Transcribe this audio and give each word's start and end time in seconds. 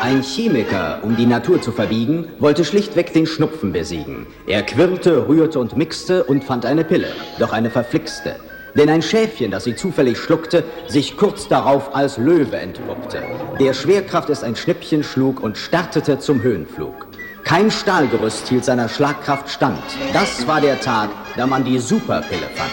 Ein 0.00 0.22
Chemiker, 0.22 1.00
um 1.02 1.16
die 1.16 1.26
Natur 1.26 1.60
zu 1.60 1.72
verbiegen, 1.72 2.28
wollte 2.38 2.64
schlichtweg 2.64 3.12
den 3.12 3.26
Schnupfen 3.26 3.72
besiegen. 3.72 4.26
Er 4.46 4.62
quirlte, 4.62 5.26
rührte 5.28 5.58
und 5.58 5.76
mixte 5.76 6.24
und 6.24 6.44
fand 6.44 6.64
eine 6.64 6.84
Pille, 6.84 7.08
doch 7.38 7.52
eine 7.52 7.70
verflixte. 7.70 8.36
Denn 8.74 8.90
ein 8.90 9.02
Schäfchen, 9.02 9.50
das 9.50 9.64
sie 9.64 9.74
zufällig 9.74 10.18
schluckte, 10.18 10.62
sich 10.86 11.16
kurz 11.16 11.48
darauf 11.48 11.96
als 11.96 12.18
Löwe 12.18 12.56
entpuppte. 12.56 13.22
Der 13.58 13.72
Schwerkraft 13.72 14.28
es 14.28 14.44
ein 14.44 14.54
Schnippchen 14.54 15.02
schlug 15.02 15.42
und 15.42 15.56
startete 15.56 16.18
zum 16.18 16.42
Höhenflug. 16.42 17.06
Kein 17.42 17.70
Stahlgerüst 17.70 18.48
hielt 18.48 18.64
seiner 18.64 18.88
Schlagkraft 18.88 19.48
stand. 19.48 19.82
Das 20.12 20.46
war 20.46 20.60
der 20.60 20.78
Tag, 20.80 21.10
da 21.36 21.46
man 21.46 21.64
die 21.64 21.78
Superpille 21.78 22.48
fand. 22.54 22.72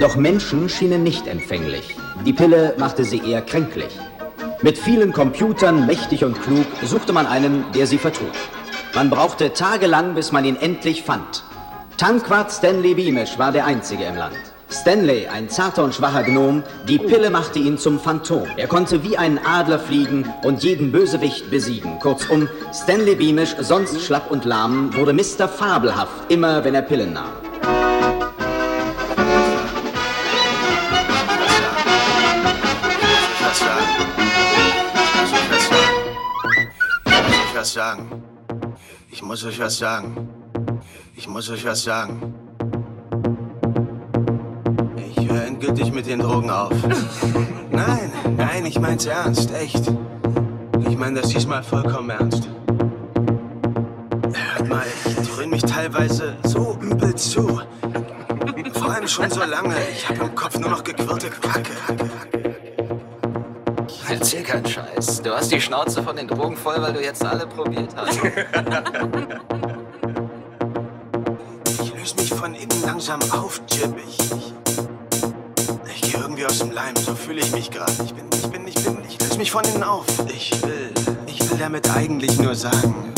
Doch 0.00 0.16
Menschen 0.16 0.68
schienen 0.68 1.02
nicht 1.02 1.26
empfänglich. 1.26 1.96
Die 2.24 2.32
Pille 2.32 2.74
machte 2.78 3.04
sie 3.04 3.18
eher 3.18 3.42
kränklich. 3.42 3.98
Mit 4.62 4.78
vielen 4.78 5.12
Computern, 5.12 5.84
mächtig 5.84 6.24
und 6.24 6.40
klug, 6.40 6.64
suchte 6.82 7.12
man 7.12 7.26
einen, 7.26 7.66
der 7.74 7.86
sie 7.86 7.98
vertrug. 7.98 8.32
Man 8.94 9.10
brauchte 9.10 9.52
tagelang, 9.52 10.14
bis 10.14 10.32
man 10.32 10.46
ihn 10.46 10.56
endlich 10.56 11.02
fand. 11.02 11.44
Tankwart 11.98 12.50
Stanley 12.50 12.94
Beamish 12.94 13.38
war 13.38 13.52
der 13.52 13.66
Einzige 13.66 14.04
im 14.04 14.16
Land. 14.16 14.36
Stanley, 14.70 15.28
ein 15.28 15.50
zarter 15.50 15.84
und 15.84 15.94
schwacher 15.94 16.22
Gnom, 16.22 16.62
die 16.88 16.98
Pille 16.98 17.28
machte 17.28 17.58
ihn 17.58 17.76
zum 17.76 18.00
Phantom. 18.00 18.44
Er 18.56 18.68
konnte 18.68 19.04
wie 19.04 19.18
ein 19.18 19.38
Adler 19.44 19.78
fliegen 19.78 20.26
und 20.44 20.64
jeden 20.64 20.92
Bösewicht 20.92 21.50
besiegen. 21.50 21.98
Kurzum, 21.98 22.48
Stanley 22.72 23.16
Beamish, 23.16 23.54
sonst 23.60 24.00
schlapp 24.00 24.30
und 24.30 24.46
lahm, 24.46 24.96
wurde 24.96 25.12
Mr. 25.12 25.46
Fabelhaft, 25.46 26.32
immer 26.32 26.64
wenn 26.64 26.74
er 26.74 26.82
Pillen 26.82 27.12
nahm. 27.12 27.43
Sagen. 37.72 38.22
Ich 39.10 39.22
muss 39.22 39.44
euch 39.44 39.58
was 39.60 39.78
sagen. 39.78 40.28
Ich 41.16 41.28
muss 41.28 41.48
euch 41.50 41.64
was 41.64 41.82
sagen. 41.82 42.34
Ich 45.08 45.28
höre 45.28 45.44
endgültig 45.44 45.92
mit 45.92 46.06
den 46.06 46.20
Drogen 46.20 46.50
auf. 46.50 46.72
Nein, 47.70 48.12
nein, 48.36 48.66
ich 48.66 48.78
mein's 48.78 49.04
ernst, 49.04 49.52
echt. 49.52 49.92
Ich 50.88 50.96
meine 50.96 51.20
das 51.20 51.30
diesmal 51.30 51.62
vollkommen 51.62 52.10
ernst. 52.10 52.48
Hört 54.32 54.68
mal, 54.68 54.84
ich 55.06 55.28
dröhne 55.28 55.48
mich 55.48 55.62
teilweise 55.62 56.36
so 56.44 56.78
übel 56.80 57.14
zu. 57.16 57.60
Vor 58.74 58.92
allem 58.92 59.08
schon 59.08 59.28
so 59.28 59.40
lange. 59.40 59.74
Ich 59.92 60.08
habe 60.08 60.24
im 60.26 60.34
Kopf 60.36 60.56
nur 60.58 60.70
noch 60.70 60.84
gequirlte 60.84 61.30
Kacke. 61.30 62.43
Erzähl 64.14 64.44
keinen 64.44 64.64
Scheiß. 64.64 65.22
Du 65.22 65.34
hast 65.34 65.50
die 65.50 65.60
Schnauze 65.60 66.00
von 66.00 66.14
den 66.14 66.28
Drogen 66.28 66.56
voll, 66.56 66.80
weil 66.80 66.92
du 66.92 67.02
jetzt 67.02 67.24
alle 67.24 67.48
probiert 67.48 67.96
hast. 67.96 68.20
ich 71.82 71.92
löse 71.92 72.14
mich 72.14 72.32
von 72.32 72.54
innen 72.54 72.82
langsam 72.82 73.18
auf, 73.32 73.60
Jim. 73.72 73.92
Ich, 74.06 74.20
ich, 74.20 74.54
ich 75.92 76.02
gehe 76.12 76.20
irgendwie 76.20 76.46
aus 76.46 76.60
dem 76.60 76.70
Leim. 76.70 76.94
So 76.94 77.16
fühle 77.16 77.40
ich 77.40 77.50
mich 77.50 77.72
gerade. 77.72 77.90
Ich 78.04 78.14
bin, 78.14 78.26
ich 78.32 78.48
bin, 78.48 78.68
ich 78.68 78.76
bin, 78.76 78.98
ich 79.08 79.20
löse 79.20 79.36
mich 79.36 79.50
von 79.50 79.64
innen 79.64 79.82
auf. 79.82 80.06
Ich 80.28 80.62
will, 80.62 80.92
ich 81.26 81.50
will 81.50 81.58
damit 81.58 81.90
eigentlich 81.90 82.38
nur 82.38 82.54
sagen, 82.54 83.12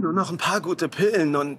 nur 0.00 0.14
noch 0.14 0.30
ein 0.30 0.38
paar 0.38 0.62
gute 0.62 0.88
Pillen 0.88 1.36
und... 1.36 1.58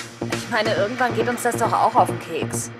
Ich 0.51 0.57
meine, 0.57 0.75
irgendwann 0.75 1.15
geht 1.15 1.29
uns 1.29 1.43
das 1.43 1.55
doch 1.55 1.71
auch 1.71 1.95
auf 1.95 2.09
den 2.09 2.19
Keks. 2.19 2.71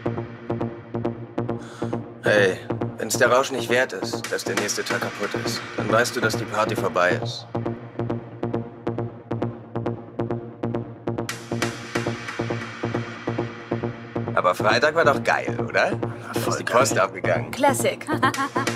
Hey, 2.21 2.57
wenn 2.97 3.07
es 3.07 3.17
der 3.17 3.31
Rausch 3.31 3.49
nicht 3.49 3.69
wert 3.69 3.93
ist, 3.93 4.29
dass 4.29 4.43
der 4.43 4.55
nächste 4.55 4.83
Tag 4.83 4.99
kaputt 4.99 5.29
ist, 5.45 5.61
dann 5.77 5.89
weißt 5.89 6.13
du, 6.13 6.19
dass 6.19 6.35
die 6.35 6.43
Party 6.43 6.75
vorbei 6.75 7.17
ist. 7.23 7.47
Aber 14.35 14.53
Freitag 14.53 14.93
war 14.93 15.05
doch 15.05 15.23
geil, 15.23 15.57
oder? 15.65 15.97
Voll 16.41 16.49
ist 16.49 16.57
die 16.59 16.63
Post 16.65 16.99
abgegangen. 16.99 17.51
Classic. 17.51 18.05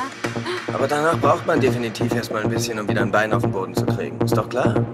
Aber 0.73 0.88
danach 0.88 1.19
braucht 1.19 1.45
man 1.45 1.59
definitiv 1.59 2.16
erstmal 2.16 2.44
ein 2.44 2.50
bisschen, 2.50 2.79
um 2.79 2.88
wieder 2.88 3.01
ein 3.01 3.11
Bein 3.11 3.34
auf 3.34 3.41
den 3.41 3.51
Boden 3.51 3.75
zu 3.75 3.85
kriegen. 3.85 4.22
Ist 4.22 4.38
doch 4.38 4.47
klar? 4.47 4.85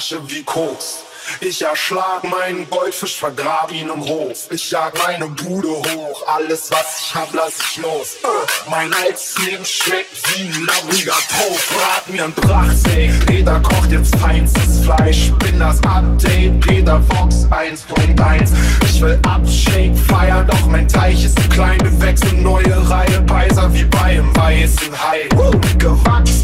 Schnupfe 0.00 0.26
die 0.28 0.28
Asche 0.28 0.28
wie 0.28 0.42
Koks. 0.42 1.04
Ich 1.40 1.62
erschlag 1.62 2.22
meinen 2.22 2.68
Goldfisch, 2.68 3.16
vergrab 3.16 3.72
ihn 3.72 3.88
im 3.88 4.04
Hof. 4.06 4.46
Ich 4.50 4.70
jag 4.70 4.92
meine 5.06 5.26
Bude 5.26 5.68
hoch, 5.68 6.22
alles 6.26 6.70
was 6.70 7.00
ich 7.00 7.14
hab, 7.14 7.32
lass 7.32 7.58
ich 7.60 7.78
los. 7.78 8.16
Uh, 8.22 8.70
mein 8.70 8.92
altes 8.92 9.34
Leben 9.38 9.64
schmeckt 9.64 10.36
wie 10.36 10.42
ein 10.42 10.66
labbriger 10.66 11.12
Tod. 11.12 11.58
Brat 11.70 12.08
mir 12.10 12.24
ein 12.24 12.32
Prachtsteak, 12.34 13.26
Peter 13.26 13.58
kocht 13.60 13.90
jetzt 13.90 14.14
feinstes 14.16 14.84
Fleisch. 14.84 15.32
Bin 15.38 15.58
das 15.58 15.82
Update, 15.84 16.60
Peter 16.60 17.02
Fox 17.10 17.46
1.1. 17.46 18.50
Ich 18.84 19.00
will 19.00 19.18
Upshake 19.26 19.96
feiern, 19.96 20.46
doch 20.46 20.66
mein 20.66 20.86
Teich 20.86 21.24
ist 21.24 21.38
klein. 21.50 21.80
Wir 21.80 22.00
wechseln 22.02 22.42
neue 22.42 22.90
Reihe, 22.90 23.22
Peiser 23.22 23.72
wie 23.72 23.84
bei 23.84 24.18
einem 24.18 24.36
weißen 24.36 24.92
Hai. 24.92 25.26
Uh, 25.36 25.58
gewachsen, 25.78 26.43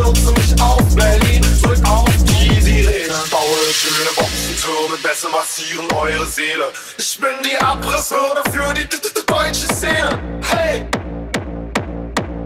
Schürze 0.00 0.32
mich 0.32 0.62
auf 0.62 0.96
Berlin, 0.96 1.44
drück 1.62 1.86
auf 1.86 2.08
die 2.24 2.60
Sirene. 2.60 3.14
Baue 3.30 3.56
schöne 3.70 4.10
Boxentürme, 4.16 4.96
besser 5.02 5.28
massieren 5.28 5.86
eure 5.92 6.24
Seele. 6.24 6.72
Ich 6.96 7.18
bin 7.20 7.34
die 7.44 7.58
Abrisswürde 7.58 8.42
für 8.50 8.72
die 8.72 8.88
deutsche 9.26 9.66
Szene. 9.74 10.18
Hey! 10.48 10.86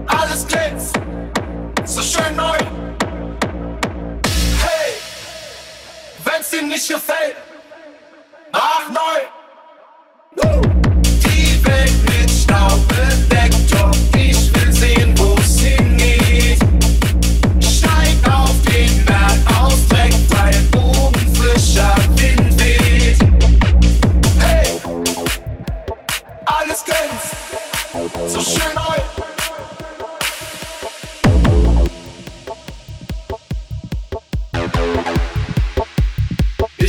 Alles 0.07 0.45
glänzt, 0.49 0.99
so 1.85 2.03
schön 2.03 2.35
neu. 2.35 2.59
Hey! 4.61 4.95
Wenn's 6.25 6.51
dir 6.51 6.63
nicht 6.63 6.89
gefällt, 6.89 7.37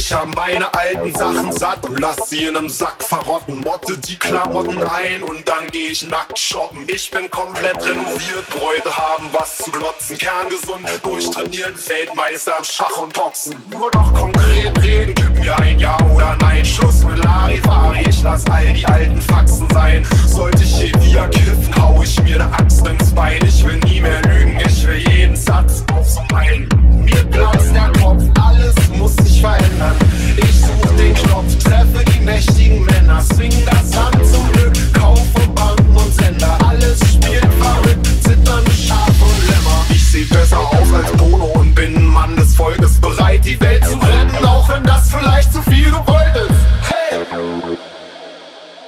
Ich 0.08 0.14
hab 0.14 0.36
meine 0.36 0.72
alten 0.72 1.16
Sachen 1.16 1.52
satt 1.52 1.84
und 1.90 2.00
lass 2.00 2.30
sie 2.30 2.44
in 2.44 2.54
nem 2.54 2.70
Sack 2.70 3.02
verrotten. 3.02 3.62
Motte 3.62 3.98
die 3.98 4.16
Klamotten 4.18 4.78
ein 4.84 5.24
und 5.24 5.50
dann 5.50 5.66
geh 5.72 5.88
ich 5.88 6.08
nackt 6.08 6.38
shoppen. 6.38 6.86
Ich 6.88 7.10
bin 7.10 7.28
komplett 7.32 7.84
renoviert, 7.84 8.48
Bräute 8.52 8.96
haben 8.96 9.28
was 9.32 9.58
zu 9.58 9.72
glotzen. 9.72 10.16
Kerngesund, 10.20 10.88
durchtrainiert, 11.02 11.90
Weltmeister 11.90 12.54
im 12.60 12.64
Schach 12.64 12.98
und 12.98 13.14
Boxen. 13.14 13.56
Nur 13.72 13.90
noch 13.96 14.14
konkret 14.14 14.80
reden, 14.84 15.16
gib 15.16 15.40
mir 15.40 15.58
ein 15.58 15.80
Ja 15.80 15.98
oder 16.14 16.38
Nein. 16.40 16.64
Schluss 16.64 17.04
mit 17.04 17.24
Larifari, 17.24 18.06
ich 18.08 18.22
lass 18.22 18.46
all 18.52 18.74
die 18.74 18.86
alten 18.86 19.20
Faxen 19.24 19.68
sein. 19.72 20.08
Sollte 20.28 20.62
ich 20.62 20.76
hier 20.76 21.02
wieder 21.04 21.28
kiffen, 21.30 21.76
hau 21.82 22.00
ich 22.04 22.22
mir 22.22 22.38
ne 22.38 22.54
Axt 22.54 22.86
ins 22.88 23.12
Bein. 23.16 23.44
Ich 23.44 23.66
will 23.66 23.80
nie 23.80 24.02
mehr 24.02 24.22
lügen, 24.22 24.60
ich 24.68 24.86
will 24.86 24.98
jeden 25.10 25.36
Satz 25.36 25.84
aufs 25.96 26.18
Mein. 26.32 26.70
Mir 27.06 27.24
platzt 27.26 27.74
der 27.74 27.92
Kopf, 28.00 28.24
alles 28.40 28.76
muss 28.98 29.16
sich 29.18 29.42
verändern. 29.42 29.95
Ich 30.38 30.62
such 30.62 30.96
den 30.98 31.14
Knopf, 31.14 31.56
treffe 31.64 32.04
die 32.06 32.20
mächtigen 32.22 32.84
Männer, 32.86 33.22
swing 33.22 33.54
das 33.66 33.96
Hand 33.96 34.26
zum 34.26 34.52
Glück, 34.52 34.74
kaufe 34.94 35.48
Banken 35.54 35.96
und 35.96 36.14
Sender. 36.14 36.58
Alles 36.68 37.00
spielt 37.00 37.48
verrückt, 37.60 38.08
zitternde 38.24 38.72
Schafe 38.72 39.24
und 39.24 39.48
Lämmer. 39.48 39.86
Ich 39.90 40.12
seh 40.12 40.24
besser 40.24 40.60
aus 40.60 40.94
als 40.94 41.12
Bono 41.14 41.46
und 41.46 41.74
bin 41.76 41.96
ein 41.96 42.06
Mann 42.06 42.36
des 42.36 42.56
Volkes, 42.56 43.00
bereit 43.00 43.46
die 43.46 43.60
Welt 43.62 43.86
zu 43.86 43.98
retten, 43.98 44.46
auch 44.46 44.68
wenn 44.70 44.84
das 44.84 45.10
vielleicht 45.10 45.54
zu 45.54 45.62
viel 45.64 45.86
gewollt 45.86 46.36
ist. 46.36 46.56
Hey! 46.90 47.26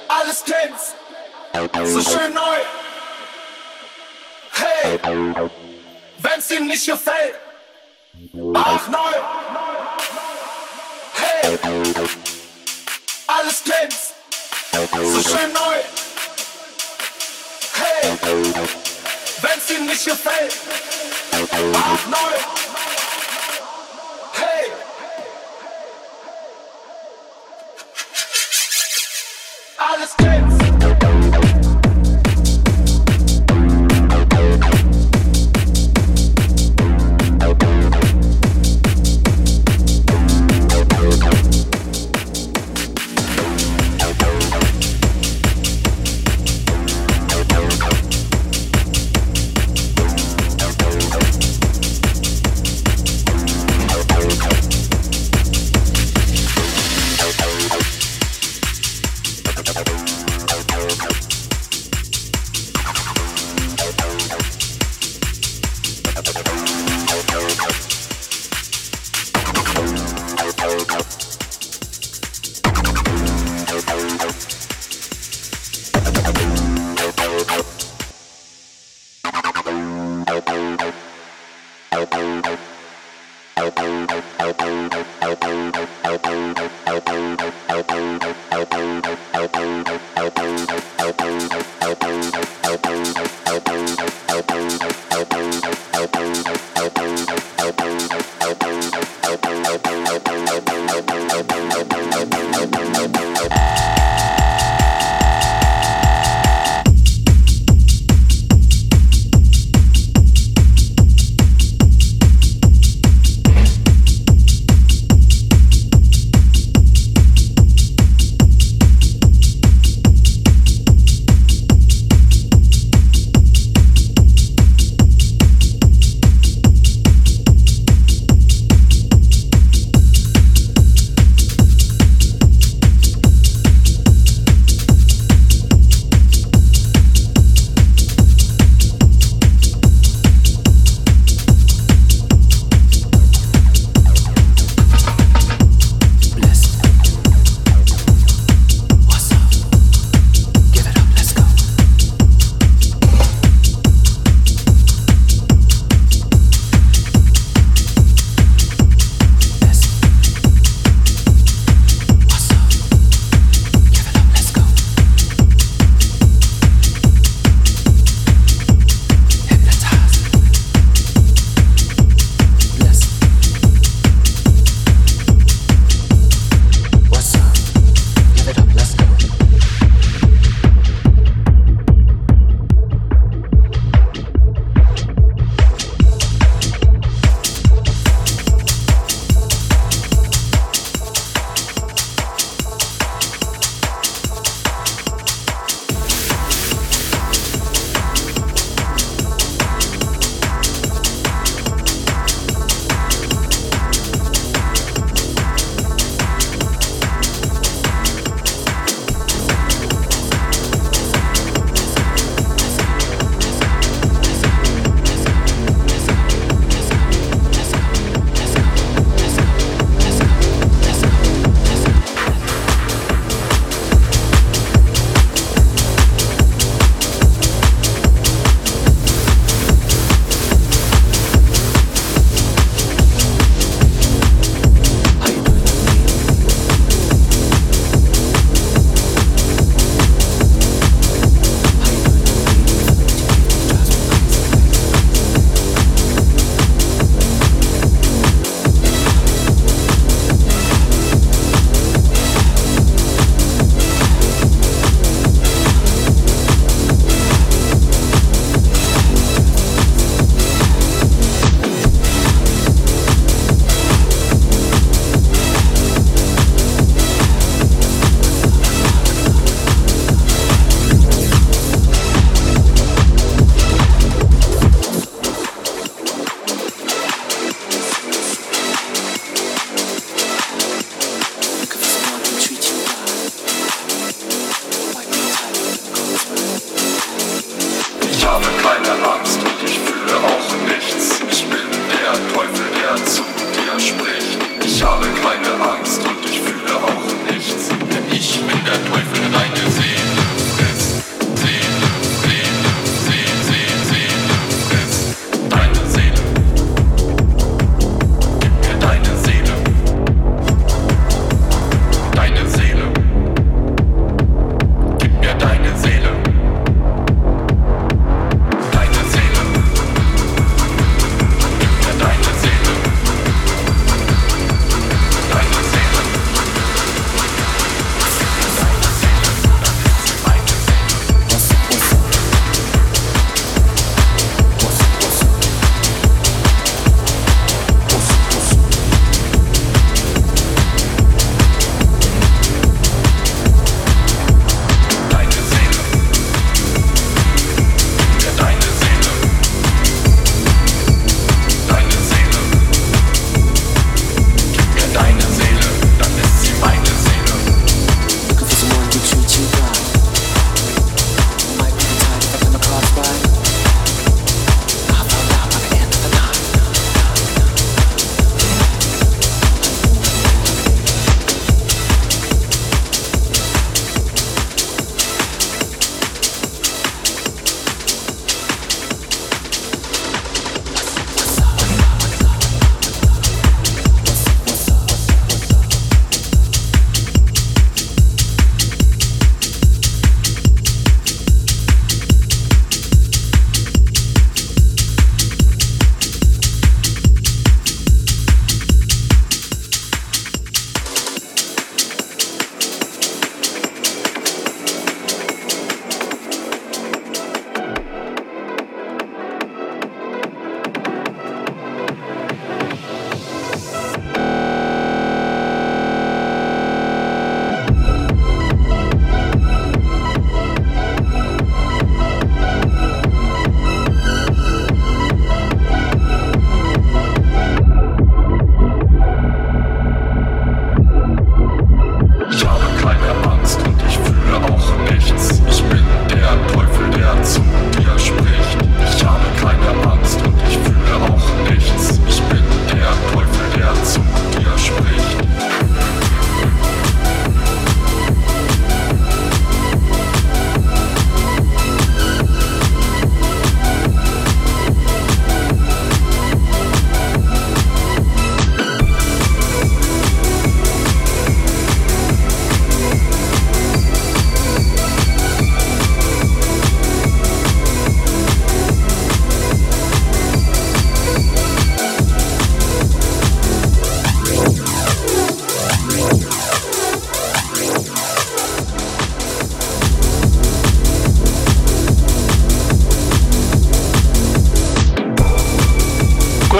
Alles 0.08 0.44
glänzt, 0.44 0.96
so 1.84 2.00
schön 2.00 2.34
neu. 2.34 2.58
Hey! 4.52 4.98
Wenn's 6.20 6.48
dir 6.48 6.60
nicht 6.60 6.86
gefällt, 6.86 7.34
ach 8.54 8.88
neu. 8.88 9.67
Alles 13.26 13.64
glänzt, 13.64 14.12
so 14.92 15.22
schön 15.22 15.50
neu. 15.54 15.76
Hey! 17.72 18.18
Wenn's 19.40 19.66
dir 19.66 19.80
nicht 19.80 20.04
gefällt, 20.04 20.54
ach 21.32 22.06
neu. 22.06 22.18
Hey! 24.34 24.72
Alles 29.78 30.16
glänzt. 30.18 30.67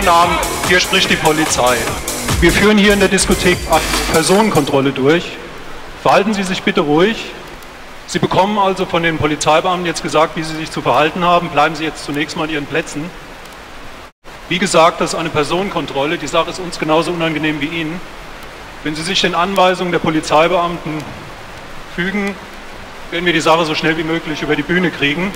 Abend, 0.08 0.38
hier 0.68 0.80
spricht 0.80 1.10
die 1.10 1.16
Polizei. 1.16 1.76
Wir 2.40 2.50
führen 2.50 2.78
hier 2.78 2.94
in 2.94 3.00
der 3.00 3.08
Diskothek 3.08 3.58
Personenkontrolle 4.12 4.92
durch. 4.92 5.24
Verhalten 6.02 6.32
Sie 6.32 6.42
sich 6.44 6.62
bitte 6.62 6.80
ruhig. 6.80 7.32
Sie 8.06 8.18
bekommen 8.18 8.58
also 8.58 8.86
von 8.86 9.02
den 9.02 9.18
Polizeibeamten 9.18 9.84
jetzt 9.84 10.02
gesagt, 10.02 10.36
wie 10.36 10.42
Sie 10.42 10.56
sich 10.56 10.70
zu 10.70 10.80
verhalten 10.80 11.24
haben. 11.24 11.50
Bleiben 11.50 11.74
Sie 11.74 11.84
jetzt 11.84 12.04
zunächst 12.04 12.36
mal 12.36 12.44
an 12.44 12.50
Ihren 12.50 12.64
Plätzen. 12.64 13.04
Wie 14.48 14.58
gesagt, 14.58 15.00
das 15.00 15.12
ist 15.12 15.18
eine 15.18 15.28
Personenkontrolle. 15.28 16.16
Die 16.16 16.26
Sache 16.26 16.50
ist 16.50 16.58
uns 16.58 16.78
genauso 16.78 17.10
unangenehm 17.10 17.60
wie 17.60 17.66
Ihnen. 17.66 18.00
Wenn 18.84 18.94
Sie 18.94 19.02
sich 19.02 19.20
den 19.20 19.34
Anweisungen 19.34 19.92
der 19.92 19.98
Polizeibeamten 19.98 21.02
fügen, 21.94 22.34
werden 23.10 23.26
wir 23.26 23.34
die 23.34 23.40
Sache 23.40 23.66
so 23.66 23.74
schnell 23.74 23.98
wie 23.98 24.04
möglich 24.04 24.40
über 24.40 24.56
die 24.56 24.62
Bühne 24.62 24.90
kriegen. 24.90 25.32